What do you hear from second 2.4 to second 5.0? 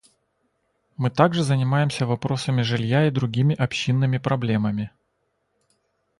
жилья и другими общинными проблемами.